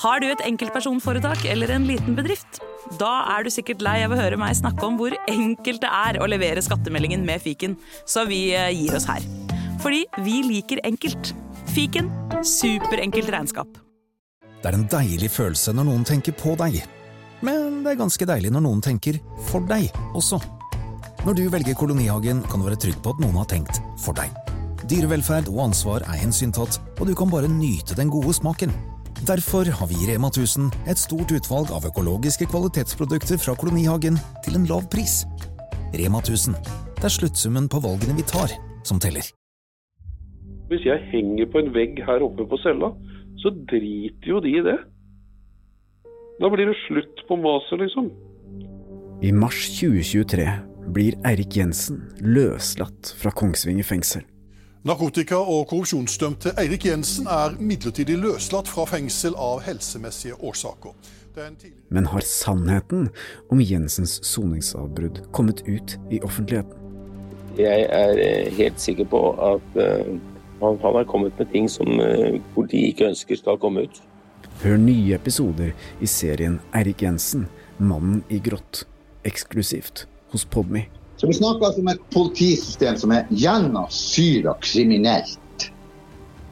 Har 0.00 0.22
du 0.22 0.30
et 0.30 0.40
enkeltpersonforetak 0.48 1.42
eller 1.52 1.74
en 1.74 1.84
liten 1.84 2.14
bedrift? 2.16 2.62
Da 2.96 3.10
er 3.34 3.44
du 3.44 3.50
sikkert 3.52 3.82
lei 3.84 3.98
av 4.00 4.14
å 4.14 4.16
høre 4.16 4.38
meg 4.40 4.54
snakke 4.56 4.86
om 4.86 4.94
hvor 4.96 5.12
enkelt 5.28 5.82
det 5.82 5.90
er 5.92 6.16
å 6.24 6.28
levere 6.30 6.62
skattemeldingen 6.64 7.20
med 7.26 7.42
fiken, 7.44 7.74
så 8.08 8.24
vi 8.28 8.46
eh, 8.56 8.70
gir 8.72 8.96
oss 8.96 9.04
her. 9.10 9.20
Fordi 9.82 10.06
vi 10.24 10.38
liker 10.46 10.80
enkelt. 10.88 11.34
Fiken 11.74 12.08
superenkelt 12.40 13.28
regnskap. 13.34 13.76
Det 14.62 14.70
er 14.70 14.78
en 14.78 14.86
deilig 14.88 15.28
følelse 15.34 15.74
når 15.76 15.88
noen 15.90 16.06
tenker 16.08 16.32
på 16.36 16.54
deg. 16.60 16.78
Men 17.44 17.82
det 17.84 17.92
er 17.92 18.00
ganske 18.00 18.28
deilig 18.28 18.54
når 18.56 18.64
noen 18.64 18.80
tenker 18.84 19.18
for 19.50 19.68
deg 19.68 19.90
også. 20.16 20.40
Når 21.26 21.36
du 21.36 21.42
velger 21.52 21.76
Kolonihagen, 21.76 22.40
kan 22.48 22.62
du 22.62 22.70
være 22.70 22.80
trygg 22.80 22.96
på 23.04 23.12
at 23.12 23.20
noen 23.20 23.36
har 23.42 23.52
tenkt 23.52 23.82
for 24.00 24.16
deg. 24.16 24.32
Dyrevelferd 24.88 25.52
og 25.52 25.60
ansvar 25.68 26.08
er 26.08 26.22
hensyntatt, 26.22 26.80
og 26.96 27.04
du 27.04 27.12
kan 27.16 27.28
bare 27.28 27.52
nyte 27.52 27.98
den 28.00 28.08
gode 28.12 28.32
smaken. 28.40 28.72
Derfor 29.26 29.68
har 29.68 29.86
vi 29.86 29.94
i 30.00 30.06
Rema 30.08 30.28
1000 30.32 30.70
et 30.88 30.98
stort 30.98 31.28
utvalg 31.36 31.68
av 31.76 31.84
økologiske 31.84 32.46
kvalitetsprodukter 32.48 33.36
fra 33.42 33.52
kolonihagen 33.52 34.16
til 34.46 34.56
en 34.56 34.64
lav 34.64 34.86
pris. 34.88 35.26
Rema 35.92 36.22
1000. 36.24 36.56
Det 36.96 37.04
er 37.04 37.12
sluttsummen 37.12 37.68
på 37.68 37.82
valgene 37.84 38.16
vi 38.16 38.24
tar, 38.24 38.54
som 38.80 38.96
teller. 38.96 39.28
Hvis 40.72 40.86
jeg 40.88 41.04
henger 41.12 41.50
på 41.52 41.60
en 41.60 41.68
vegg 41.74 42.00
her 42.06 42.24
oppe 42.24 42.48
på 42.48 42.56
cella, 42.64 42.94
så 43.44 43.52
driter 43.52 44.32
jo 44.32 44.40
de 44.40 44.56
i 44.56 44.64
det. 44.64 44.78
Da 46.40 46.48
blir 46.48 46.72
det 46.72 46.80
slutt 46.86 47.20
på 47.28 47.36
maset, 47.36 47.76
liksom. 47.84 48.08
I 49.20 49.36
mars 49.36 49.66
2023 49.76 50.48
blir 50.96 51.20
Eirik 51.28 51.60
Jensen 51.60 52.06
løslatt 52.24 53.12
fra 53.20 53.36
Kongsvinger 53.36 53.84
fengsel. 53.84 54.24
Narkotika- 54.80 55.36
og 55.36 55.66
korrupsjonsdømte 55.68 56.54
Eirik 56.58 56.86
Jensen 56.86 57.26
er 57.28 57.52
midlertidig 57.60 58.14
løslatt 58.16 58.68
fra 58.68 58.86
fengsel 58.88 59.34
av 59.36 59.58
helsemessige 59.60 60.38
årsaker. 60.40 60.94
Men 61.92 62.06
har 62.08 62.24
sannheten 62.24 63.10
om 63.52 63.60
Jensens 63.60 64.14
soningsavbrudd 64.24 65.20
kommet 65.36 65.60
ut 65.68 65.98
i 66.10 66.22
offentligheten? 66.24 66.72
Jeg 67.58 67.84
er 67.92 68.20
eh, 68.24 68.48
helt 68.56 68.80
sikker 68.80 69.04
på 69.04 69.20
at 69.50 69.76
uh, 69.76 70.16
han, 70.62 70.80
har 70.80 71.04
kommet 71.04 71.36
med 71.38 71.52
ting 71.52 71.68
som 71.68 72.00
uh, 72.00 72.40
politiet 72.54 72.94
ikke 72.94 73.10
ønsker 73.12 73.36
skal 73.36 73.60
komme 73.60 73.84
ut. 73.84 74.00
Hør 74.62 74.80
nye 74.80 75.12
episoder 75.14 75.74
i 76.00 76.08
serien 76.08 76.56
Eirik 76.72 77.02
Jensen, 77.02 77.50
'Mannen 77.76 78.24
i 78.32 78.40
grått', 78.40 78.86
eksklusivt 79.28 80.06
hos 80.32 80.48
Podme. 80.48 80.86
Så 81.20 81.28
vi 81.28 81.34
snakker 81.36 81.66
altså 81.66 81.82
om 81.82 81.88
et 81.92 82.04
politisystem 82.14 82.96
som 82.96 83.12
er 83.12 83.26
gjennomsyra 83.28 84.54
kriminelt. 84.64 85.66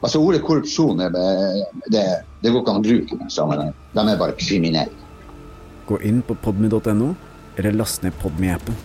Altså 0.03 0.21
Ordet 0.21 0.43
korrupsjon 0.45 1.01
er, 1.01 1.15
det, 1.89 2.03
det 2.43 2.51
går 2.53 2.61
ikke 2.61 2.75
an 2.75 2.83
å 2.83 2.85
bruke 2.85 3.15
i 3.15 3.17
den 3.17 3.33
sammenhengen. 3.33 3.73
De 3.97 4.03
er 4.05 4.19
bare 4.21 4.37
kriminelle. 4.37 5.07
Gå 5.89 5.97
inn 6.05 6.21
på 6.21 6.37
podmy.no, 6.45 7.15
eller 7.57 7.79
last 7.81 8.05
ned 8.05 8.13
Podme-appen. 8.21 8.77